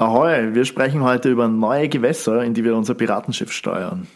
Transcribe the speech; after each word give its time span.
Ahoi, 0.00 0.54
wir 0.54 0.64
sprechen 0.64 1.02
heute 1.02 1.28
über 1.28 1.46
neue 1.46 1.86
Gewässer, 1.90 2.42
in 2.42 2.54
die 2.54 2.64
wir 2.64 2.74
unser 2.74 2.94
Piratenschiff 2.94 3.52
steuern. 3.52 4.06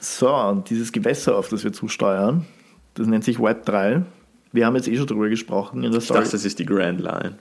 So, 0.00 0.34
und 0.34 0.70
dieses 0.70 0.90
Gewässer, 0.90 1.36
auf 1.36 1.50
das 1.50 1.64
wir 1.64 1.72
zusteuern, 1.74 2.46
das 2.94 3.06
nennt 3.06 3.24
sich 3.24 3.38
Web 3.38 3.66
3. 3.66 4.04
Wir 4.52 4.64
haben 4.64 4.74
jetzt 4.74 4.88
eh 4.88 4.96
schon 4.96 5.06
drüber 5.06 5.28
gesprochen 5.28 5.84
in 5.84 5.92
der 5.92 6.00
Story. 6.00 6.20
Ich 6.20 6.24
dachte, 6.24 6.36
das 6.36 6.46
ist 6.46 6.58
die 6.58 6.64
Grand 6.64 7.02
Line. 7.02 7.36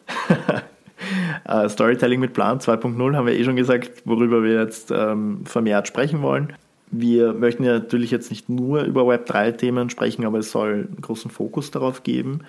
uh, 1.47 1.69
Storytelling 1.69 2.19
mit 2.19 2.33
Plan 2.33 2.59
2.0 2.59 3.15
haben 3.15 3.25
wir 3.25 3.39
eh 3.39 3.43
schon 3.45 3.55
gesagt, 3.55 4.01
worüber 4.03 4.43
wir 4.43 4.59
jetzt 4.59 4.91
ähm, 4.91 5.45
vermehrt 5.45 5.87
sprechen 5.87 6.21
wollen. 6.21 6.51
Wir 6.91 7.33
möchten 7.33 7.63
ja 7.63 7.73
natürlich 7.73 8.11
jetzt 8.11 8.29
nicht 8.29 8.49
nur 8.49 8.83
über 8.83 9.03
Web3-Themen 9.03 9.89
sprechen, 9.89 10.25
aber 10.25 10.39
es 10.39 10.51
soll 10.51 10.89
einen 10.89 11.01
großen 11.01 11.31
Fokus 11.31 11.71
darauf 11.71 12.03
geben. 12.03 12.41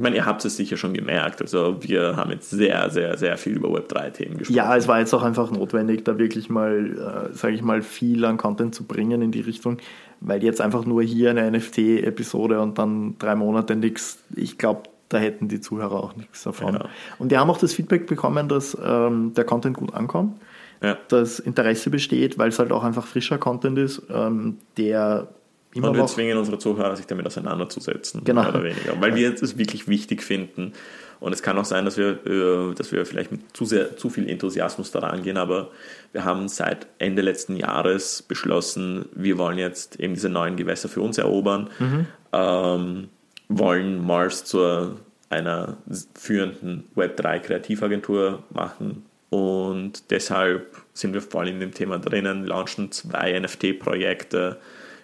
Ich 0.00 0.02
meine, 0.02 0.16
ihr 0.16 0.24
habt 0.24 0.42
es 0.46 0.56
sicher 0.56 0.78
schon 0.78 0.94
gemerkt. 0.94 1.42
Also 1.42 1.76
wir 1.82 2.16
haben 2.16 2.30
jetzt 2.30 2.48
sehr, 2.48 2.88
sehr, 2.88 3.18
sehr 3.18 3.36
viel 3.36 3.56
über 3.56 3.68
Web3-Themen 3.68 4.38
gesprochen. 4.38 4.56
Ja, 4.56 4.74
es 4.74 4.88
war 4.88 4.98
jetzt 4.98 5.12
auch 5.12 5.22
einfach 5.22 5.50
notwendig, 5.50 6.04
da 6.06 6.16
wirklich 6.16 6.48
mal, 6.48 7.28
äh, 7.30 7.36
sage 7.36 7.54
ich 7.54 7.60
mal, 7.60 7.82
viel 7.82 8.24
an 8.24 8.38
Content 8.38 8.74
zu 8.74 8.84
bringen 8.84 9.20
in 9.20 9.30
die 9.30 9.42
Richtung, 9.42 9.76
weil 10.20 10.42
jetzt 10.42 10.62
einfach 10.62 10.86
nur 10.86 11.02
hier 11.02 11.28
eine 11.28 11.50
NFT-Episode 11.50 12.60
und 12.62 12.78
dann 12.78 13.16
drei 13.18 13.34
Monate 13.34 13.76
nichts, 13.76 14.22
ich 14.34 14.56
glaube, 14.56 14.84
da 15.10 15.18
hätten 15.18 15.48
die 15.48 15.60
Zuhörer 15.60 16.02
auch 16.02 16.16
nichts 16.16 16.44
davon. 16.44 16.74
Ja. 16.74 16.88
Und 17.18 17.30
wir 17.30 17.38
haben 17.38 17.50
auch 17.50 17.58
das 17.58 17.74
Feedback 17.74 18.06
bekommen, 18.06 18.48
dass 18.48 18.78
ähm, 18.82 19.34
der 19.34 19.44
Content 19.44 19.76
gut 19.76 19.92
ankommt 19.92 20.40
ja. 20.82 20.98
das 21.08 21.38
Interesse 21.38 21.90
besteht, 21.90 22.38
weil 22.38 22.48
es 22.48 22.58
halt 22.58 22.72
auch 22.72 22.84
einfach 22.84 23.06
frischer 23.06 23.38
Content 23.38 23.78
ist, 23.78 24.02
ähm, 24.12 24.58
der 24.76 25.28
immer 25.72 25.90
Und 25.90 25.96
wir 25.96 26.06
zwingen 26.06 26.36
unsere 26.36 26.58
Zuhörer, 26.58 26.96
sich 26.96 27.06
damit 27.06 27.26
auseinanderzusetzen. 27.26 28.24
Genau. 28.24 28.42
Mehr 28.42 28.50
oder 28.50 28.64
weniger. 28.64 29.00
Weil 29.00 29.14
wir 29.14 29.32
es 29.32 29.56
wirklich 29.56 29.86
wichtig 29.88 30.22
finden. 30.22 30.72
Und 31.20 31.32
es 31.34 31.42
kann 31.42 31.58
auch 31.58 31.64
sein, 31.64 31.84
dass 31.84 31.96
wir, 31.96 32.26
äh, 32.26 32.74
dass 32.74 32.92
wir 32.92 33.04
vielleicht 33.04 33.30
mit 33.30 33.54
zu, 33.54 33.66
sehr, 33.66 33.96
zu 33.96 34.08
viel 34.08 34.28
Enthusiasmus 34.28 34.90
daran 34.90 35.22
gehen, 35.22 35.36
aber 35.36 35.70
wir 36.12 36.24
haben 36.24 36.48
seit 36.48 36.86
Ende 36.98 37.20
letzten 37.22 37.56
Jahres 37.56 38.22
beschlossen, 38.22 39.04
wir 39.14 39.36
wollen 39.36 39.58
jetzt 39.58 40.00
eben 40.00 40.14
diese 40.14 40.30
neuen 40.30 40.56
Gewässer 40.56 40.88
für 40.88 41.02
uns 41.02 41.18
erobern, 41.18 41.68
mhm. 41.78 42.06
ähm, 42.32 43.08
wollen 43.48 44.04
Mars 44.04 44.44
zu 44.44 44.96
einer 45.28 45.76
führenden 46.14 46.84
Web3-Kreativagentur 46.96 48.42
machen, 48.50 49.04
und 49.30 50.10
deshalb 50.10 50.76
sind 50.92 51.14
wir 51.14 51.22
voll 51.22 51.48
in 51.48 51.60
dem 51.60 51.72
Thema 51.72 51.98
drinnen, 51.98 52.44
launchen 52.44 52.90
zwei 52.90 53.38
NFT-Projekte, 53.38 54.58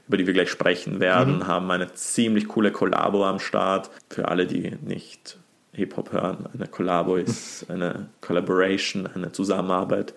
über 0.08 0.16
die 0.16 0.26
wir 0.26 0.34
gleich 0.34 0.50
sprechen 0.50 1.00
werden, 1.00 1.38
mhm. 1.38 1.46
haben 1.46 1.70
eine 1.70 1.94
ziemlich 1.94 2.48
coole 2.48 2.72
Kollabo 2.72 3.24
am 3.24 3.38
Start. 3.38 3.90
Für 4.10 4.28
alle, 4.28 4.46
die 4.46 4.76
nicht 4.84 5.38
Hip-Hop 5.72 6.12
hören, 6.12 6.48
eine 6.52 6.66
Kollabo 6.66 7.16
ist 7.16 7.70
eine 7.70 8.08
Collaboration, 8.20 9.06
eine 9.06 9.30
Zusammenarbeit 9.30 10.12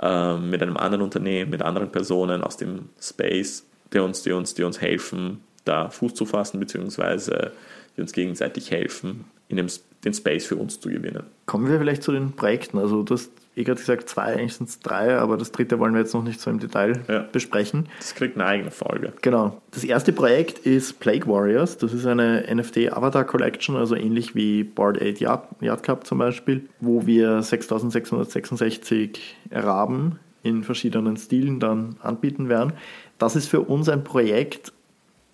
äh, 0.00 0.36
mit 0.36 0.62
einem 0.62 0.76
anderen 0.76 1.02
Unternehmen, 1.02 1.50
mit 1.50 1.62
anderen 1.62 1.90
Personen 1.90 2.42
aus 2.42 2.56
dem 2.56 2.88
Space, 3.00 3.64
die 3.92 3.98
uns, 3.98 4.22
die 4.22 4.32
uns, 4.32 4.54
die 4.54 4.62
uns 4.62 4.80
helfen, 4.80 5.42
da 5.64 5.90
Fuß 5.90 6.14
zu 6.14 6.24
fassen, 6.24 6.60
beziehungsweise 6.60 7.52
die 7.96 8.00
uns 8.00 8.12
gegenseitig 8.12 8.70
helfen, 8.70 9.24
in 9.48 9.56
dem, 9.56 9.66
den 10.04 10.14
Space 10.14 10.46
für 10.46 10.56
uns 10.56 10.80
zu 10.80 10.88
gewinnen. 10.88 11.24
Kommen 11.46 11.68
wir 11.68 11.78
vielleicht 11.78 12.02
zu 12.02 12.12
den 12.12 12.32
Projekten. 12.32 12.78
Also 12.78 13.02
du 13.02 13.14
hast 13.14 13.30
eh 13.56 13.64
gerade 13.64 13.80
gesagt 13.80 14.08
zwei, 14.08 14.36
eigentlich 14.36 14.54
sind 14.54 14.68
es 14.68 14.80
drei, 14.80 15.16
aber 15.18 15.36
das 15.36 15.52
dritte 15.52 15.78
wollen 15.78 15.92
wir 15.92 16.00
jetzt 16.00 16.14
noch 16.14 16.22
nicht 16.22 16.40
so 16.40 16.50
im 16.50 16.58
Detail 16.58 17.00
ja. 17.08 17.26
besprechen. 17.30 17.88
Das 17.98 18.14
kriegt 18.14 18.36
eine 18.36 18.46
eigene 18.46 18.70
Folge. 18.70 19.12
Genau. 19.20 19.60
Das 19.72 19.84
erste 19.84 20.12
Projekt 20.12 20.60
ist 20.60 21.00
Plague 21.00 21.26
Warriors. 21.26 21.76
Das 21.76 21.92
ist 21.92 22.06
eine 22.06 22.44
NFT 22.52 22.92
Avatar 22.92 23.24
Collection, 23.24 23.76
also 23.76 23.94
ähnlich 23.94 24.34
wie 24.34 24.64
Board 24.64 25.00
8 25.00 25.20
Yard, 25.20 25.48
Yard 25.60 25.82
Club 25.82 26.06
zum 26.06 26.18
Beispiel, 26.18 26.68
wo 26.80 27.06
wir 27.06 27.42
6666 27.42 29.36
Raben 29.50 30.18
in 30.42 30.64
verschiedenen 30.64 31.16
Stilen 31.16 31.60
dann 31.60 31.96
anbieten 32.02 32.48
werden. 32.48 32.72
Das 33.18 33.36
ist 33.36 33.48
für 33.48 33.60
uns 33.60 33.88
ein 33.90 34.04
Projekt, 34.04 34.72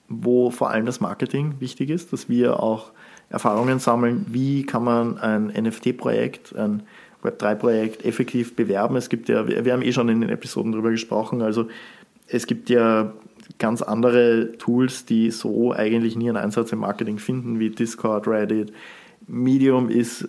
wo 0.09 0.51
vor 0.51 0.71
allem 0.71 0.87
das 0.87 1.01
Marketing 1.01 1.55
wichtig 1.61 1.91
ist, 1.91 2.13
dass 2.13 2.29
wir 2.29 2.61
auch 2.61 2.91
Erfahrungen 3.29 3.79
sammeln, 3.79 4.27
wie 4.29 4.65
kann 4.65 4.85
man 4.85 5.19
ein 5.19 5.47
NFT-Projekt, 5.47 6.55
ein 6.57 6.83
Web3-Projekt 7.23 8.05
effektiv 8.05 8.55
bewerben. 8.55 8.97
Es 8.97 9.09
gibt 9.09 9.29
ja, 9.29 9.47
wir 9.49 9.73
haben 9.73 9.83
eh 9.83 9.93
schon 9.93 10.09
in 10.09 10.21
den 10.21 10.31
Episoden 10.31 10.73
darüber 10.73 10.91
gesprochen, 10.91 11.43
also 11.43 11.67
es 12.29 12.47
gibt 12.47 12.71
ja 12.71 13.13
ganz 13.59 13.83
andere 13.83 14.53
Tools, 14.59 15.05
die 15.05 15.31
so 15.31 15.73
eigentlich 15.73 16.17
nie 16.17 16.29
einen 16.29 16.37
Einsatz 16.37 16.73
im 16.73 16.81
Marketing 16.81 17.19
finden, 17.19 17.59
wie 17.59 17.71
Discord, 17.71 18.27
Reddit. 18.27 18.73
Medium 19.27 19.89
ist 19.89 20.29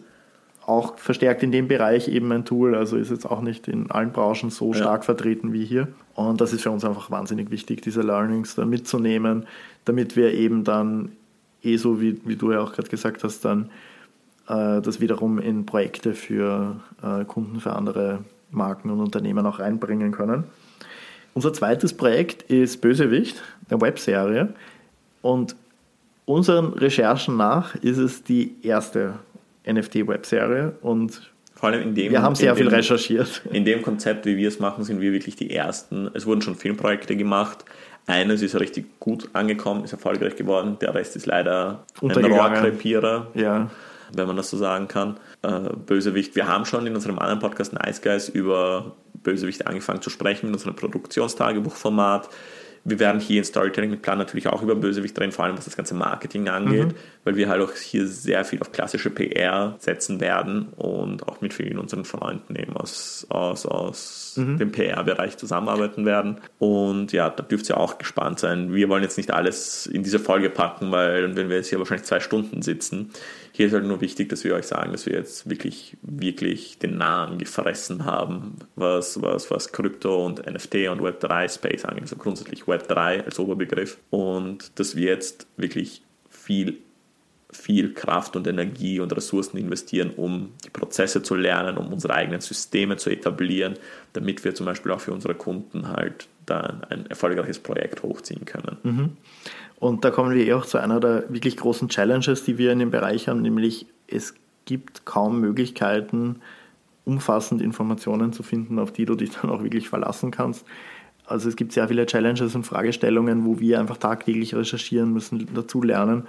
auch 0.66 0.98
verstärkt 0.98 1.44
in 1.44 1.52
dem 1.52 1.68
Bereich 1.68 2.10
eben 2.10 2.32
ein 2.32 2.46
Tool, 2.46 2.76
also 2.76 2.98
ist 2.98 3.10
jetzt 3.10 3.26
auch 3.26 3.42
nicht 3.42 3.68
in 3.68 3.90
allen 3.90 4.12
Branchen 4.12 4.50
so 4.50 4.74
ja. 4.74 4.80
stark 4.80 5.06
vertreten 5.06 5.54
wie 5.54 5.66
hier. 5.66 5.88
Und 6.14 6.42
das 6.42 6.52
ist 6.52 6.62
für 6.62 6.72
uns 6.72 6.84
einfach 6.84 7.10
wahnsinnig 7.10 7.52
wichtig, 7.52 7.82
diese 7.82 8.02
Learnings 8.02 8.56
da 8.56 8.66
mitzunehmen, 8.66 9.46
damit 9.86 10.16
wir 10.18 10.34
eben 10.34 10.64
dann 10.64 11.14
eh 11.68 11.78
so, 11.78 12.02
wie, 12.02 12.20
wie 12.26 12.36
du 12.36 12.52
ja 12.52 12.62
auch 12.62 12.74
gerade 12.74 12.90
gesagt 12.90 13.24
hast, 13.24 13.46
dann 13.46 13.70
äh, 14.48 14.82
das 14.82 15.00
wiederum 15.00 15.40
in 15.40 15.66
Projekte 15.66 16.14
für 16.14 16.80
äh, 17.04 17.26
Kunden, 17.26 17.60
für 17.60 17.74
andere 17.74 18.24
Marken 18.52 18.90
und 18.90 19.00
Unternehmen 19.00 19.46
auch 19.46 19.60
reinbringen 19.60 20.12
können. 20.12 20.46
Unser 21.34 21.54
zweites 21.54 21.94
Projekt 21.94 22.44
ist 22.44 22.82
Bösewicht, 22.82 23.44
eine 23.70 23.80
Webserie. 23.82 24.54
Und 25.22 25.56
unseren 26.26 26.74
Recherchen 26.74 27.38
nach 27.38 27.76
ist 27.76 27.98
es 27.98 28.24
die 28.24 28.56
erste 28.64 29.20
NFT-Webserie 29.68 30.74
und 30.82 31.32
vor 31.54 31.70
allem 31.70 31.82
in 31.82 31.96
dem, 31.96 32.12
wir 32.12 32.22
haben 32.22 32.36
sehr 32.36 32.56
viel 32.56 32.66
dem, 32.66 32.74
recherchiert. 32.76 33.42
In 33.52 33.66
dem 33.66 33.82
Konzept, 33.82 34.28
wie 34.28 34.38
wir 34.38 34.48
es 34.48 34.60
machen, 34.60 34.84
sind 34.84 35.02
wir 35.02 35.12
wirklich 35.12 35.36
die 35.36 35.50
Ersten. 35.50 36.08
Es 36.14 36.28
wurden 36.28 36.42
schon 36.44 36.56
Filmprojekte 36.56 37.16
gemacht. 37.18 37.66
Eines 38.08 38.42
ist 38.42 38.54
ja 38.54 38.60
richtig 38.60 39.00
gut 39.00 39.30
angekommen, 39.34 39.84
ist 39.84 39.92
erfolgreich 39.92 40.36
geworden. 40.36 40.78
Der 40.80 40.96
Rest 40.96 41.16
ist 41.16 41.26
leider 41.26 41.84
ein 42.02 42.26
Rohrkrepierer. 42.26 43.28
Ja 43.36 43.70
wenn 44.14 44.28
man 44.28 44.38
das 44.38 44.50
so 44.50 44.58
sagen 44.58 44.88
kann. 44.88 45.18
Äh, 45.42 45.70
Bösewicht. 45.86 46.36
Wir 46.36 46.48
haben 46.48 46.66
schon 46.66 46.86
in 46.88 46.96
unserem 46.96 47.20
anderen 47.20 47.40
Podcast 47.40 47.74
Nice 47.74 48.02
Guys 48.02 48.30
über 48.30 48.96
Bösewicht 49.14 49.68
angefangen 49.68 50.02
zu 50.02 50.10
sprechen, 50.10 50.48
mit 50.48 50.56
unserem 50.56 50.76
Produktionstagebuchformat. 50.76 52.30
Wir 52.84 53.00
werden 53.00 53.20
hier 53.20 53.40
in 53.40 53.44
Storytelling 53.44 53.90
mit 53.90 54.02
Plan 54.02 54.18
natürlich 54.18 54.48
auch 54.48 54.62
über 54.62 54.76
Bösewicht 54.76 55.20
reden, 55.20 55.32
vor 55.32 55.46
allem 55.46 55.58
was 55.58 55.66
das 55.66 55.76
ganze 55.78 55.94
Marketing 55.94 56.48
angeht, 56.48 56.88
mhm. 56.88 56.96
weil 57.24 57.36
wir 57.36 57.50
halt 57.50 57.62
auch 57.62 57.74
hier 57.74 58.08
sehr 58.08 58.46
viel 58.46 58.60
auf 58.62 58.72
klassische 58.72 59.10
PR 59.10 59.76
setzen 59.80 60.20
werden 60.20 60.68
und 60.78 61.28
auch 61.28 61.42
mit 61.42 61.54
vielen 61.54 61.80
unseren 61.80 62.06
Freunden 62.06 62.56
eben 62.56 62.76
aus, 62.76 63.26
aus, 63.30 63.66
aus 63.66 64.34
mhm. 64.38 64.58
dem 64.58 64.72
PR-Bereich 64.72 65.38
zusammenarbeiten 65.38 66.06
werden. 66.06 66.38
Und 66.60 67.12
ja, 67.12 67.30
da 67.30 67.44
dürft 67.44 67.70
ihr 67.70 67.78
auch 67.78 67.98
gespannt 67.98 68.40
sein. 68.40 68.74
Wir 68.74 68.90
wollen 68.90 69.04
jetzt 69.04 69.18
nicht 69.18 69.32
alles 69.32 69.88
in 69.88 70.04
diese 70.04 70.20
Folge 70.20 70.50
packen, 70.50 70.92
weil 70.92 71.22
dann 71.24 71.36
werden 71.36 71.50
wir 71.50 71.58
jetzt 71.58 71.70
hier 71.70 71.80
wahrscheinlich 71.80 72.06
zwei 72.06 72.20
Stunden 72.20 72.62
sitzen. 72.62 73.12
Hier 73.58 73.66
ist 73.66 73.74
halt 73.74 73.86
nur 73.86 74.02
wichtig, 74.02 74.30
dass 74.30 74.44
wir 74.44 74.54
euch 74.54 74.68
sagen, 74.68 74.92
dass 74.92 75.08
wir 75.08 75.14
jetzt 75.14 75.50
wirklich, 75.50 75.98
wirklich 76.04 76.78
den 76.78 76.96
Namen 76.96 77.40
gefressen 77.40 78.06
haben, 78.06 78.54
was, 78.76 79.20
was, 79.20 79.50
was 79.50 79.72
Krypto 79.72 80.28
und 80.28 80.46
NFT 80.46 80.90
und 80.90 81.02
Web3 81.02 81.52
Space 81.52 81.84
angeht, 81.84 82.04
also 82.04 82.18
grundsätzlich 82.18 82.66
Web3 82.66 83.26
als 83.26 83.40
Oberbegriff. 83.40 83.98
Und 84.12 84.78
dass 84.78 84.96
wir 84.96 85.08
jetzt 85.08 85.48
wirklich 85.58 86.04
viel 86.30 86.78
viel 87.52 87.94
Kraft 87.94 88.36
und 88.36 88.46
Energie 88.46 89.00
und 89.00 89.16
Ressourcen 89.16 89.58
investieren, 89.58 90.12
um 90.16 90.54
die 90.64 90.70
Prozesse 90.70 91.24
zu 91.24 91.34
lernen, 91.34 91.78
um 91.78 91.92
unsere 91.92 92.14
eigenen 92.14 92.42
Systeme 92.42 92.98
zu 92.98 93.10
etablieren, 93.10 93.76
damit 94.14 94.44
wir 94.44 94.54
zum 94.54 94.68
Beispiel 94.68 94.92
auch 94.92 95.00
für 95.00 95.14
unsere 95.14 95.34
Kunden 95.34 95.88
halt 95.88 96.28
dann 96.46 96.84
ein 96.90 97.06
erfolgreiches 97.08 97.60
Projekt 97.60 98.04
hochziehen 98.04 98.46
können. 98.46 98.78
Mhm. 98.84 99.18
Und 99.80 100.04
da 100.04 100.12
kommen 100.12 100.34
wir 100.34 100.46
eh 100.46 100.54
auch 100.54 100.66
zu 100.66 100.80
einer 100.80 101.00
der 101.00 101.32
wirklich 101.32 101.58
großen 101.58 101.90
Challenges, 101.90 102.44
die 102.44 102.58
wir 102.58 102.72
in 102.72 102.80
dem 102.80 102.92
Bereich 102.92 103.28
haben, 103.28 103.42
nämlich 103.42 103.86
es 104.08 104.34
gibt 104.66 105.06
kaum 105.06 105.40
Möglichkeiten, 105.40 106.38
umfassend 107.06 107.62
Informationen 107.62 108.34
zu 108.34 108.44
finden, 108.44 108.80
auf 108.80 108.92
die 108.92 109.06
du 109.06 109.16
dich 109.16 109.32
dann 109.32 109.50
auch 109.50 109.64
wirklich 109.64 109.88
verlassen 109.88 110.32
kannst. 110.32 110.66
Also 111.26 111.48
es 111.50 111.56
gibt 111.56 111.74
sehr 111.74 111.88
viele 111.88 112.06
Challenges 112.06 112.56
und 112.56 112.66
Fragestellungen, 112.66 113.46
wo 113.46 113.60
wir 113.60 113.80
einfach 113.80 113.98
tagtäglich 113.98 114.56
recherchieren 114.56 115.14
müssen, 115.14 115.48
dazu 115.54 115.82
lernen. 115.82 116.28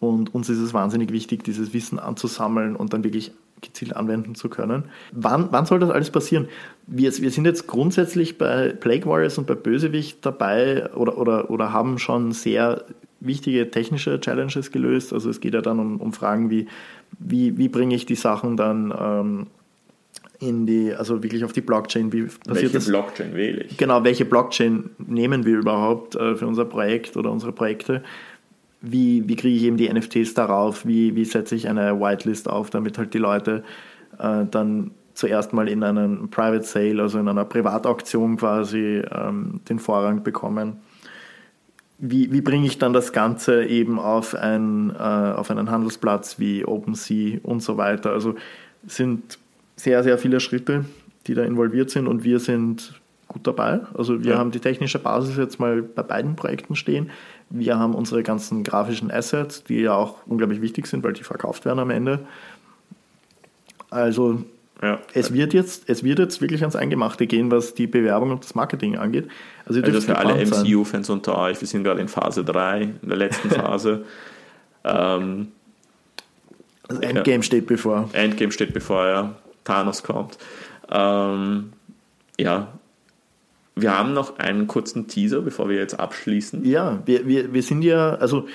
Und 0.00 0.34
uns 0.34 0.48
ist 0.48 0.58
es 0.58 0.74
wahnsinnig 0.74 1.12
wichtig, 1.12 1.44
dieses 1.44 1.72
Wissen 1.72 1.98
anzusammeln 1.98 2.74
und 2.76 2.92
dann 2.92 3.04
wirklich 3.04 3.32
gezielt 3.60 3.96
anwenden 3.96 4.34
zu 4.34 4.48
können. 4.48 4.84
Wann, 5.12 5.48
wann 5.50 5.66
soll 5.66 5.78
das 5.78 5.90
alles 5.90 6.10
passieren? 6.10 6.48
Wir, 6.86 7.16
wir 7.16 7.30
sind 7.30 7.46
jetzt 7.46 7.66
grundsätzlich 7.66 8.36
bei 8.38 8.68
Plague 8.68 9.06
Warriors 9.06 9.38
und 9.38 9.46
bei 9.46 9.54
Bösewicht 9.54 10.24
dabei 10.24 10.92
oder, 10.94 11.18
oder, 11.18 11.50
oder 11.50 11.72
haben 11.72 11.98
schon 11.98 12.32
sehr 12.32 12.84
wichtige 13.20 13.70
technische 13.70 14.20
Challenges 14.20 14.70
gelöst. 14.70 15.12
Also 15.12 15.30
es 15.30 15.40
geht 15.40 15.54
ja 15.54 15.62
dann 15.62 15.78
um, 15.78 16.00
um 16.00 16.12
Fragen 16.12 16.50
wie, 16.50 16.66
wie, 17.18 17.56
wie 17.56 17.68
bringe 17.68 17.94
ich 17.94 18.06
die 18.06 18.16
Sachen 18.16 18.56
dann 18.56 18.92
ähm, 18.98 19.46
in 20.40 20.66
die, 20.66 20.92
also 20.92 21.22
wirklich 21.22 21.44
auf 21.44 21.52
die 21.52 21.60
Blockchain. 21.60 22.12
Wie 22.12 22.26
welche 22.46 22.68
das? 22.68 22.86
Blockchain 22.86 23.34
wähle 23.34 23.62
ich? 23.62 23.76
Genau, 23.76 24.04
welche 24.04 24.24
Blockchain 24.24 24.90
nehmen 24.98 25.44
wir 25.44 25.58
überhaupt 25.58 26.16
äh, 26.16 26.36
für 26.36 26.46
unser 26.46 26.64
Projekt 26.64 27.16
oder 27.16 27.30
unsere 27.30 27.52
Projekte? 27.52 28.02
Wie, 28.84 29.26
wie 29.28 29.36
kriege 29.36 29.56
ich 29.56 29.62
eben 29.64 29.76
die 29.76 29.92
NFTs 29.92 30.34
darauf, 30.34 30.86
wie, 30.86 31.16
wie 31.16 31.24
setze 31.24 31.54
ich 31.54 31.68
eine 31.68 32.00
Whitelist 32.00 32.48
auf, 32.48 32.70
damit 32.70 32.98
halt 32.98 33.14
die 33.14 33.18
Leute 33.18 33.64
äh, 34.18 34.44
dann 34.50 34.90
zuerst 35.14 35.52
mal 35.52 35.68
in 35.68 35.82
einem 35.82 36.28
Private 36.28 36.64
Sale, 36.64 37.00
also 37.00 37.18
in 37.18 37.28
einer 37.28 37.44
Privatauktion 37.44 38.36
quasi 38.36 39.02
ähm, 39.10 39.60
den 39.68 39.78
Vorrang 39.78 40.22
bekommen. 40.22 40.76
Wie, 41.98 42.32
wie 42.32 42.40
bringe 42.40 42.66
ich 42.66 42.78
dann 42.78 42.92
das 42.92 43.12
Ganze 43.12 43.64
eben 43.64 43.98
auf, 43.98 44.34
ein, 44.34 44.90
äh, 44.90 44.98
auf 44.98 45.50
einen 45.50 45.70
Handelsplatz 45.70 46.38
wie 46.38 46.64
OpenSea 46.64 47.38
und 47.42 47.62
so 47.62 47.76
weiter? 47.76 48.10
Also 48.10 48.34
sind 48.86 49.38
sehr, 49.76 50.02
sehr 50.02 50.18
viele 50.18 50.40
Schritte, 50.40 50.84
die 51.26 51.34
da 51.34 51.44
involviert 51.44 51.90
sind 51.90 52.06
und 52.08 52.24
wir 52.24 52.40
sind 52.40 53.00
gut 53.28 53.46
dabei. 53.46 53.80
Also 53.94 54.22
wir 54.22 54.32
ja. 54.32 54.38
haben 54.38 54.50
die 54.50 54.60
technische 54.60 54.98
Basis 54.98 55.36
jetzt 55.36 55.58
mal 55.58 55.82
bei 55.82 56.02
beiden 56.02 56.36
Projekten 56.36 56.76
stehen. 56.76 57.10
Wir 57.50 57.78
haben 57.78 57.94
unsere 57.94 58.22
ganzen 58.22 58.64
grafischen 58.64 59.10
Assets, 59.10 59.64
die 59.64 59.80
ja 59.80 59.94
auch 59.94 60.18
unglaublich 60.26 60.60
wichtig 60.60 60.86
sind, 60.86 61.04
weil 61.04 61.12
die 61.12 61.24
verkauft 61.24 61.64
werden 61.64 61.78
am 61.78 61.90
Ende. 61.90 62.20
Also 63.90 64.42
ja. 64.82 64.98
es, 65.12 65.32
wird 65.32 65.54
jetzt, 65.54 65.88
es 65.88 66.02
wird 66.02 66.18
jetzt 66.18 66.40
wirklich 66.40 66.62
ans 66.62 66.76
Eingemachte 66.76 67.26
gehen, 67.26 67.50
was 67.50 67.74
die 67.74 67.86
Bewerbung 67.86 68.30
und 68.30 68.44
das 68.44 68.54
Marketing 68.54 68.96
angeht. 68.96 69.28
Also, 69.66 69.80
also 69.80 70.00
für 70.00 70.16
alle 70.16 70.44
MCU-Fans 70.44 71.10
unter 71.10 71.38
euch, 71.38 71.60
wir 71.60 71.68
sind 71.68 71.84
gerade 71.84 72.00
in 72.00 72.08
Phase 72.08 72.44
3, 72.44 72.82
in 73.02 73.08
der 73.08 73.16
letzten 73.16 73.50
Phase. 73.50 74.04
ähm, 74.84 75.48
das 76.88 76.98
Endgame 76.98 77.36
ja. 77.36 77.42
steht 77.42 77.66
bevor. 77.66 78.10
Endgame 78.12 78.52
steht 78.52 78.74
bevor, 78.74 79.06
ja. 79.06 79.34
Thanos 79.64 80.02
kommt. 80.02 80.36
Ähm, 80.90 81.72
ja, 82.38 82.68
wir 83.76 83.96
haben 83.96 84.12
noch 84.12 84.38
einen 84.38 84.66
kurzen 84.66 85.08
Teaser, 85.08 85.40
bevor 85.42 85.68
wir 85.68 85.76
jetzt 85.76 85.98
abschließen. 85.98 86.64
Ja, 86.64 87.02
wir, 87.06 87.26
wir, 87.26 87.52
wir 87.52 87.62
sind 87.62 87.82
ja, 87.82 88.14
also 88.14 88.46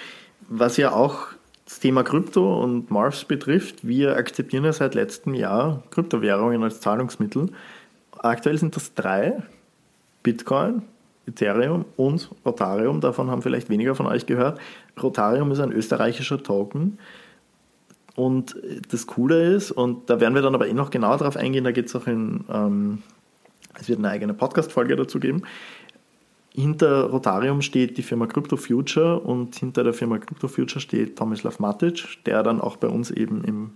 was 0.48 0.78
ja 0.78 0.94
auch 0.94 1.28
das 1.66 1.80
Thema 1.80 2.04
Krypto 2.04 2.64
und 2.64 2.90
Marvs 2.90 3.26
betrifft, 3.26 3.88
wir 3.88 4.16
akzeptieren 4.16 4.66
ja 4.66 4.74
seit 4.74 4.96
letztem 4.96 5.34
Jahr 5.36 5.84
Kryptowährungen 5.92 6.64
als 6.64 6.80
Zahlungsmittel. 6.80 7.52
Aktuell 8.18 8.58
sind 8.58 8.76
das 8.76 8.94
drei: 8.96 9.44
Bitcoin, 10.24 10.84
Ethereum 11.28 11.86
und 11.96 12.32
Rotarium. 12.46 13.02
Davon 13.02 13.30
haben 13.30 13.42
vielleicht 13.42 13.70
weniger 13.70 13.96
von 13.96 14.08
euch 14.08 14.26
gehört. 14.26 14.60
Rotarium 15.02 15.52
ist 15.52 15.60
ein 15.60 15.72
österreichischer 15.72 16.42
Token. 16.42 16.98
Und 18.16 18.58
das 18.92 19.08
Coole 19.08 19.54
ist, 19.54 19.72
und 19.72 20.10
da 20.10 20.20
werden 20.20 20.34
wir 20.34 20.42
dann 20.42 20.56
aber 20.56 20.68
eh 20.68 20.74
noch 20.74 20.90
genauer 20.90 21.18
drauf 21.18 21.38
eingehen, 21.38 21.64
da 21.64 21.72
geht 21.72 21.86
es 21.86 21.96
auch 21.96 22.08
in, 22.08 22.44
ähm, 22.52 23.04
es 23.80 23.90
wird 23.90 24.00
eine 24.00 24.10
eigene 24.10 24.34
Podcast-Folge 24.34 24.96
dazu 24.96 25.20
geben. 25.20 25.44
Hinter 26.54 27.04
Rotarium 27.06 27.62
steht 27.62 27.98
die 27.98 28.04
Firma 28.04 28.26
Crypto 28.26 28.58
Future 28.58 29.20
und 29.20 29.56
hinter 29.56 29.84
der 29.84 29.94
Firma 29.94 30.18
Crypto 30.18 30.48
Future 30.48 30.80
steht 30.80 31.18
Tomislav 31.18 31.60
Matic, 31.60 32.24
der 32.26 32.44
dann 32.44 32.60
auch 32.60 32.76
bei 32.78 32.88
uns 32.88 33.12
eben 33.12 33.44
im 33.44 33.72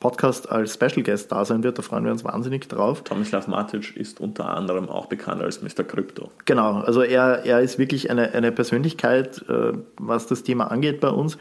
Podcast 0.00 0.50
als 0.50 0.74
Special 0.74 1.02
Guest 1.02 1.32
da 1.32 1.44
sein 1.44 1.62
wird. 1.62 1.78
Da 1.78 1.82
freuen 1.82 2.04
wir 2.04 2.12
uns 2.12 2.24
wahnsinnig 2.24 2.68
drauf. 2.68 3.02
Tomislav 3.02 3.48
Matic 3.48 3.96
ist 3.96 4.20
unter 4.20 4.50
anderem 4.50 4.88
auch 4.88 5.06
bekannt 5.06 5.42
als 5.42 5.62
Mr. 5.62 5.82
Crypto. 5.82 6.30
Genau, 6.44 6.80
also 6.80 7.02
er, 7.02 7.44
er 7.44 7.60
ist 7.60 7.78
wirklich 7.78 8.10
eine, 8.10 8.32
eine 8.32 8.52
Persönlichkeit, 8.52 9.44
äh, 9.48 9.72
was 9.98 10.26
das 10.26 10.42
Thema 10.42 10.70
angeht 10.70 11.00
bei 11.00 11.08
uns. 11.08 11.36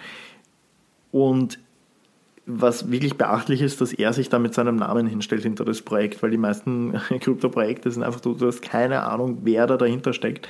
Und 1.11 1.59
was 2.45 2.91
wirklich 2.91 3.17
beachtlich 3.17 3.61
ist, 3.61 3.79
dass 3.79 3.93
er 3.93 4.11
sich 4.11 4.29
da 4.29 4.37
mit 4.37 4.53
seinem 4.53 4.75
Namen 4.75 5.07
hinstellt 5.07 5.43
hinter 5.43 5.63
das 5.63 5.81
Projekt, 5.81 6.21
weil 6.21 6.31
die 6.31 6.37
meisten 6.37 6.93
Krypto-Projekte 7.19 7.89
sind 7.89 8.03
einfach, 8.03 8.19
du, 8.19 8.33
du 8.33 8.47
hast 8.47 8.61
keine 8.61 9.03
Ahnung, 9.03 9.39
wer 9.43 9.65
da 9.65 9.77
dahinter 9.77 10.13
steckt. 10.13 10.49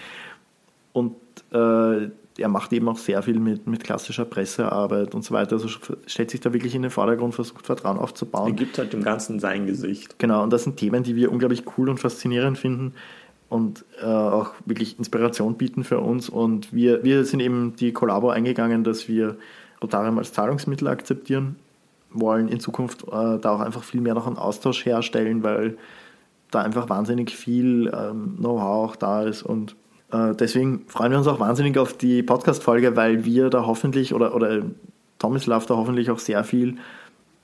Und 0.92 1.16
äh, 1.52 2.10
er 2.38 2.48
macht 2.48 2.74
eben 2.74 2.90
auch 2.90 2.98
sehr 2.98 3.22
viel 3.22 3.40
mit, 3.40 3.68
mit 3.68 3.84
klassischer 3.84 4.26
Pressearbeit 4.26 5.14
und 5.14 5.24
so 5.24 5.36
weiter. 5.36 5.54
Also 5.54 5.68
stellt 6.08 6.32
sich 6.32 6.40
da 6.40 6.52
wirklich 6.52 6.74
in 6.74 6.82
den 6.82 6.90
Vordergrund, 6.90 7.36
versucht 7.36 7.66
Vertrauen 7.66 7.98
aufzubauen. 7.98 8.52
Er 8.52 8.56
gibt 8.56 8.78
halt 8.80 8.94
dem 8.94 9.04
Ganzen 9.04 9.40
sein 9.40 9.68
Gesicht. 9.68 10.18
Genau, 10.18 10.42
und 10.42 10.52
das 10.52 10.64
sind 10.64 10.78
Themen, 10.78 11.04
die 11.04 11.16
wir 11.16 11.32
unglaublich 11.32 11.64
cool 11.78 11.90
und 11.90 12.00
faszinierend 12.00 12.58
finden 12.58 12.94
und 13.50 13.86
äh, 14.02 14.06
auch 14.06 14.54
wirklich 14.66 14.98
Inspiration 14.98 15.58
bieten 15.58 15.84
für 15.84 16.00
uns. 16.00 16.28
Und 16.28 16.74
wir, 16.74 17.04
wir 17.04 17.24
sind 17.26 17.40
eben 17.40 17.76
die 17.76 17.94
Kollabo 17.94 18.30
eingegangen, 18.30 18.84
dass 18.84 19.08
wir 19.08 19.38
Rotarium 19.80 20.18
als 20.18 20.34
Zahlungsmittel 20.34 20.88
akzeptieren 20.88 21.58
wollen 22.14 22.48
in 22.48 22.60
Zukunft 22.60 23.04
äh, 23.04 23.40
da 23.40 23.56
auch 23.56 23.60
einfach 23.60 23.84
viel 23.84 24.02
mehr 24.02 24.14
noch 24.14 24.28
einen 24.28 24.38
Austausch 24.38 24.86
herstellen, 24.86 25.44
weil 25.44 25.78
da 26.52 26.62
einfach 26.62 26.90
wahnsinnig 26.90 27.36
viel 27.36 27.92
ähm, 27.94 28.36
Know-how 28.38 28.92
auch 28.92 28.96
da 28.96 29.24
ist 29.24 29.44
und 29.44 29.76
äh, 30.12 30.36
deswegen 30.36 30.86
freuen 30.88 31.12
wir 31.12 31.18
uns 31.18 31.28
auch 31.28 31.40
wahnsinnig 31.40 31.78
auf 31.78 31.94
die 31.94 32.22
Podcast-Folge, 32.24 32.96
weil 32.96 33.26
wir 33.26 33.50
da 33.50 33.66
hoffentlich 33.66 34.14
oder, 34.14 34.36
oder 34.36 34.62
Tomislav 35.20 35.66
da 35.66 35.76
hoffentlich 35.76 36.12
auch 36.12 36.20
sehr 36.20 36.44
viel 36.44 36.78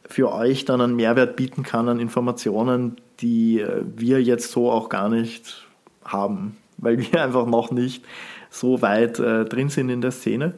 für 0.08 0.32
euch 0.34 0.66
dann 0.66 0.82
einen 0.82 0.96
Mehrwert 0.96 1.36
bieten 1.36 1.64
kann 1.64 1.88
an 1.88 2.00
Informationen, 2.00 2.98
die 3.20 3.60
äh, 3.60 3.84
wir 3.96 4.22
jetzt 4.22 4.52
so 4.52 4.72
auch 4.72 4.90
gar 4.90 5.10
nicht 5.10 5.68
haben, 6.06 6.58
weil 6.78 7.00
wir 7.00 7.24
einfach 7.24 7.46
noch 7.46 7.72
nicht 7.72 8.04
so 8.50 8.82
weit 8.82 9.20
äh, 9.20 9.46
drin 9.46 9.70
sind 9.70 9.90
in 9.90 10.02
der 10.02 10.12
Szene. 10.12 10.54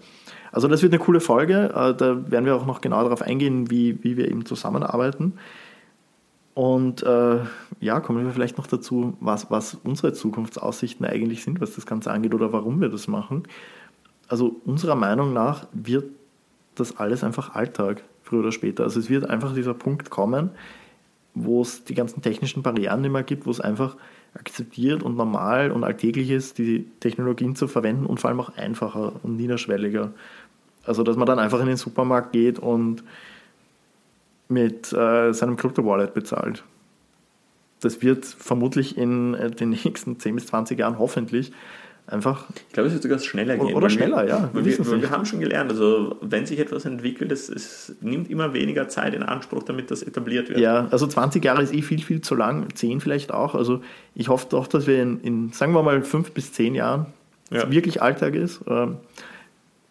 Also 0.52 0.68
das 0.68 0.82
wird 0.82 0.94
eine 0.94 1.04
coole 1.04 1.20
Folge. 1.20 1.72
Äh, 1.76 1.96
da 1.96 2.32
werden 2.32 2.46
wir 2.46 2.56
auch 2.56 2.66
noch 2.66 2.82
genau 2.82 3.02
darauf 3.04 3.22
eingehen, 3.22 3.70
wie, 3.72 4.04
wie 4.04 4.18
wir 4.18 4.30
eben 4.30 4.46
zusammenarbeiten. 4.46 5.34
Und 6.54 7.04
äh, 7.04 7.40
ja, 7.80 8.00
kommen 8.02 8.26
wir 8.26 8.32
vielleicht 8.32 8.58
noch 8.58 8.68
dazu, 8.68 9.16
was, 9.22 9.50
was 9.50 9.78
unsere 9.84 10.14
Zukunftsaussichten 10.14 11.06
eigentlich 11.06 11.44
sind, 11.44 11.62
was 11.62 11.76
das 11.76 11.86
Ganze 11.86 12.12
angeht 12.12 12.34
oder 12.34 12.52
warum 12.52 12.82
wir 12.82 12.90
das 12.90 13.08
machen. 13.08 13.44
Also 14.28 14.58
unserer 14.66 14.96
Meinung 14.96 15.34
nach 15.34 15.68
wird 15.72 16.06
das 16.76 16.98
alles 16.98 17.24
einfach 17.24 17.56
Alltag, 17.56 18.04
früher 18.24 18.42
oder 18.42 18.52
später. 18.52 18.84
Also 18.84 19.00
es 19.00 19.10
wird 19.10 19.30
einfach 19.30 19.54
dieser 19.54 19.74
Punkt 19.74 20.10
kommen, 20.10 20.52
wo 21.34 21.62
es 21.62 21.86
die 21.86 21.96
ganzen 21.96 22.22
technischen 22.22 22.64
Barrieren 22.64 23.02
nicht 23.02 23.12
mehr 23.12 23.24
gibt, 23.24 23.46
wo 23.46 23.52
es 23.52 23.62
einfach 23.62 23.96
akzeptiert 24.34 25.04
und 25.04 25.18
normal 25.18 25.72
und 25.72 25.84
alltäglich 25.84 26.30
ist, 26.30 26.58
die 26.58 26.86
Technologien 27.00 27.56
zu 27.56 27.68
verwenden 27.68 28.06
und 28.06 28.20
vor 28.20 28.30
allem 28.30 28.40
auch 28.40 28.56
einfacher 28.56 29.14
und 29.24 29.36
niederschwelliger. 29.38 30.12
Also, 30.86 31.04
dass 31.04 31.18
man 31.18 31.28
dann 31.28 31.40
einfach 31.40 31.60
in 31.60 31.68
den 31.68 31.78
Supermarkt 31.78 32.32
geht 32.32 32.58
und 32.58 33.04
mit 34.48 34.92
äh, 34.94 35.34
seinem 35.34 35.58
Krypto-Wallet 35.58 36.14
bezahlt. 36.14 36.64
Das 37.82 38.02
wird 38.02 38.26
vermutlich 38.26 38.98
in 38.98 39.34
äh, 39.34 39.52
den 39.52 39.70
nächsten 39.84 40.20
10 40.20 40.36
bis 40.36 40.48
20 40.48 40.80
Jahren 40.80 41.00
hoffentlich 41.00 41.52
einfach. 42.08 42.46
Ich 42.68 42.74
glaube, 42.74 42.88
es 42.88 42.94
wird 42.94 43.04
sogar 43.04 43.20
schneller 43.20 43.58
gehen. 43.58 43.74
Oder 43.74 43.90
schneller, 43.90 44.24
wir, 44.24 44.30
ja. 44.30 44.50
Wir, 44.54 44.66
wir, 44.66 45.02
wir, 45.02 45.10
haben 45.10 45.26
schon 45.26 45.40
gelernt, 45.40 45.72
also 45.72 46.18
wenn 46.22 46.46
sich 46.46 46.60
etwas 46.60 46.86
entwickelt, 46.86 47.32
es, 47.32 47.50
es, 47.50 47.96
nimmt 48.02 48.30
immer 48.30 48.54
weniger 48.54 48.90
Zeit 48.90 49.14
in 49.14 49.24
Anspruch, 49.24 49.64
damit 49.64 49.92
das 49.92 50.04
etabliert 50.04 50.50
wird. 50.50 50.60
Ja, 50.60 50.88
also 50.92 51.08
20 51.08 51.44
Jahre 51.44 51.64
ist 51.64 51.74
eh 51.74 51.82
viel, 51.82 52.02
viel 52.02 52.22
zu 52.22 52.36
lang, 52.36 52.68
10 52.74 53.02
vielleicht 53.02 53.34
auch. 53.34 53.56
Also 53.56 53.82
ich 54.16 54.30
hoffe 54.30 54.48
doch, 54.50 54.68
dass 54.68 54.88
wir 54.88 55.02
in, 55.02 55.22
in 55.22 55.52
sagen 55.54 55.74
wir 55.74 55.84
mal, 55.84 56.02
5 56.04 56.32
bis 56.32 56.54
10 56.54 56.76
Jahren 56.76 57.08
ja. 57.52 57.70
wirklich 57.72 58.02
Alltag 58.02 58.36
ist. 58.36 58.62
Ähm, 58.68 58.98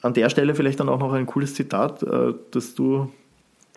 an 0.02 0.14
der 0.14 0.31
Stelle 0.31 0.55
vielleicht 0.55 0.81
dann 0.81 0.88
auch 0.88 0.99
noch 0.99 1.12
ein 1.12 1.26
cooles 1.26 1.55
Zitat, 1.55 2.02
äh, 2.02 2.35
das 2.50 2.75
du. 2.75 3.12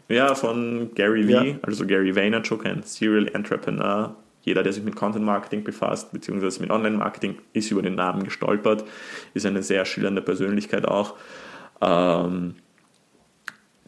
Ja, 0.10 0.36
von 0.36 0.92
Gary 0.96 1.28
Vee, 1.28 1.52
ja. 1.52 1.56
also 1.62 1.86
Gary 1.86 2.16
Vaynerchuk, 2.16 2.66
ein 2.66 2.84
Serial 2.84 3.28
Entrepreneur. 3.28 4.16
Jeder, 4.44 4.64
der 4.64 4.74
sich 4.74 4.84
mit 4.84 4.96
Content 4.96 5.26
Marketing 5.26 5.64
befasst, 5.64 6.12
beziehungsweise 6.12 6.62
mit 6.62 6.70
Online 6.70 6.98
Marketing, 6.98 7.38
ist 7.54 7.72
über 7.72 7.82
den 7.82 7.96
Namen 7.96 8.24
gestolpert, 8.24 8.84
ist 9.34 9.46
eine 9.46 9.64
sehr 9.64 9.86
schillernde 9.86 10.22
Persönlichkeit 10.22 10.86
auch. 10.86 11.16
Ähm, 11.82 12.56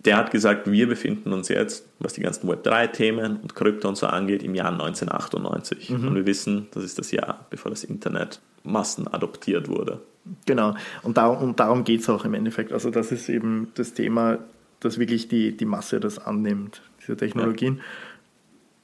der 0.05 0.17
hat 0.17 0.31
gesagt, 0.31 0.69
wir 0.71 0.87
befinden 0.87 1.33
uns 1.33 1.49
jetzt, 1.49 1.87
was 1.99 2.13
die 2.13 2.21
ganzen 2.21 2.49
Web3-Themen 2.49 3.37
und 3.37 3.55
Krypto 3.55 3.89
und 3.89 3.97
so 3.97 4.07
angeht, 4.07 4.43
im 4.43 4.53
Jahr 4.55 4.71
1998. 4.71 5.89
Mhm. 5.89 6.07
Und 6.07 6.15
wir 6.15 6.25
wissen, 6.25 6.67
das 6.71 6.83
ist 6.83 6.99
das 6.99 7.11
Jahr, 7.11 7.45
bevor 7.49 7.71
das 7.71 7.83
Internet 7.83 8.39
massenadoptiert 8.63 9.67
wurde. 9.67 10.01
Genau, 10.45 10.75
und 11.03 11.17
darum, 11.17 11.37
und 11.49 11.59
darum 11.59 11.83
geht 11.83 12.01
es 12.01 12.09
auch 12.09 12.25
im 12.25 12.33
Endeffekt. 12.33 12.71
Also 12.71 12.89
das 12.89 13.11
ist 13.11 13.29
eben 13.29 13.71
das 13.75 13.93
Thema, 13.93 14.39
dass 14.79 14.99
wirklich 14.99 15.27
die, 15.27 15.55
die 15.55 15.65
Masse 15.65 15.99
das 15.99 16.19
annimmt, 16.19 16.81
diese 17.01 17.17
Technologien. 17.17 17.77
Ja. 17.77 17.83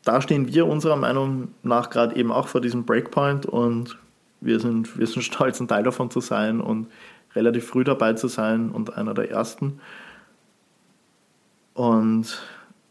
Da 0.04 0.22
stehen 0.22 0.48
wir 0.52 0.68
unserer 0.68 0.96
Meinung 0.96 1.50
nach 1.64 1.90
gerade 1.90 2.16
eben 2.16 2.32
auch 2.32 2.48
vor 2.48 2.62
diesem 2.62 2.86
Breakpoint 2.86 3.46
und 3.46 3.98
wir 4.40 4.60
sind, 4.60 4.98
wir 4.98 5.06
sind 5.06 5.22
stolz, 5.22 5.60
ein 5.60 5.68
Teil 5.68 5.84
davon 5.84 6.10
zu 6.10 6.20
sein 6.20 6.60
und 6.60 6.88
relativ 7.36 7.68
früh 7.68 7.84
dabei 7.84 8.14
zu 8.14 8.28
sein 8.28 8.72
und 8.72 8.98
einer 8.98 9.14
der 9.14 9.30
ersten. 9.30 9.80
Und 11.74 12.42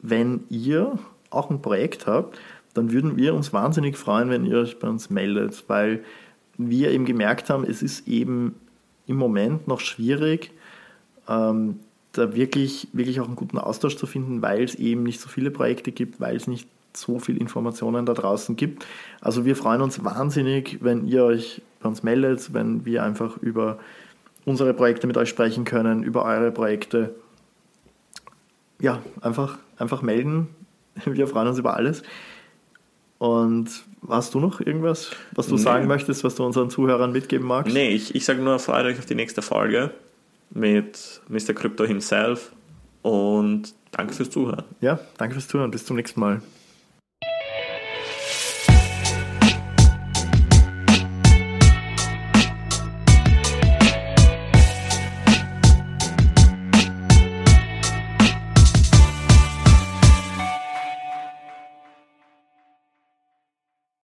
wenn 0.00 0.45
ihr 0.49 0.99
auch 1.31 1.50
ein 1.50 1.61
Projekt 1.61 2.07
habt, 2.07 2.38
dann 2.75 2.93
würden 2.93 3.17
wir 3.17 3.35
uns 3.35 3.52
wahnsinnig 3.52 3.97
freuen, 3.97 4.31
wenn 4.31 4.47
ihr 4.47 4.59
euch 4.59 4.79
bei 4.79 4.88
uns 4.88 5.11
meldet, 5.11 5.64
weil 5.69 6.05
wir 6.57 6.90
eben 6.93 7.05
gemerkt 7.05 7.50
haben, 7.50 7.64
es 7.64 7.83
ist 7.83 8.07
eben 8.07 8.55
im 9.07 9.17
Moment 9.17 9.67
noch 9.67 9.81
schwierig, 9.81 10.52
ähm, 11.29 11.81
da 12.12 12.35
wirklich, 12.35 12.88
wirklich 12.93 13.21
auch 13.21 13.26
einen 13.26 13.37
guten 13.37 13.59
Austausch 13.59 13.97
zu 13.97 14.07
finden, 14.07 14.43
weil 14.43 14.62
es 14.62 14.75
eben 14.75 15.02
nicht 15.02 15.21
so 15.21 15.29
viele 15.29 15.50
Projekte 15.50 15.93
gibt, 15.93 16.21
weil 16.21 16.37
es 16.37 16.47
nicht 16.47 16.69
so 16.97 17.19
viele 17.19 17.39
Informationen 17.39 18.07
da 18.07 18.15
draußen 18.15 18.57
gibt. 18.57 18.87
Also 19.21 19.45
wir 19.45 19.57
freuen 19.57 19.83
uns 19.83 20.05
wahnsinnig, 20.05 20.79
wenn 20.81 21.07
ihr 21.07 21.25
euch 21.25 21.63
bei 21.81 21.89
uns 21.89 22.03
meldet, 22.03 22.53
wenn 22.53 22.85
wir 22.85 23.03
einfach 23.03 23.37
über 23.39 23.79
unsere 24.45 24.75
Projekte 24.75 25.07
mit 25.07 25.17
euch 25.17 25.29
sprechen 25.29 25.65
können, 25.65 26.03
über 26.03 26.25
eure 26.25 26.51
Projekte. 26.51 27.15
Ja, 28.81 29.03
einfach, 29.21 29.59
einfach 29.77 30.03
melden. 30.03 30.49
Wir 31.05 31.29
freuen 31.29 31.49
uns 31.49 31.59
über 31.59 31.77
alles. 31.77 32.03
Und 33.19 33.69
hast 34.09 34.33
du 34.33 34.41
noch 34.41 34.61
irgendwas, 34.61 35.11
was 35.33 35.47
du 35.47 35.57
nee. 35.57 35.61
sagen 35.61 35.87
möchtest, 35.87 36.25
was 36.25 36.35
du 36.37 36.45
unseren 36.45 36.71
Zuhörern 36.71 37.13
mitgeben 37.13 37.47
magst? 37.47 37.75
Nee, 37.75 37.91
ich, 37.91 38.15
ich 38.15 38.25
sage 38.25 38.41
nur, 38.41 38.59
freut 38.59 38.87
euch 38.87 38.99
auf 38.99 39.05
die 39.05 39.15
nächste 39.15 39.43
Folge 39.43 39.91
mit 40.49 41.21
Mr. 41.29 41.53
Crypto 41.53 41.85
himself 41.85 42.53
und 43.03 43.75
danke 43.93 44.15
fürs 44.15 44.31
Zuhören. 44.31 44.65
Ja, 44.81 44.99
danke 45.19 45.35
fürs 45.35 45.49
Zuhören. 45.49 45.71
Bis 45.71 45.85
zum 45.85 45.97
nächsten 45.97 46.19
Mal. 46.19 46.41